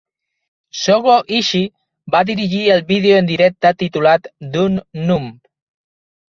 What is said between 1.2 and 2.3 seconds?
Ishii va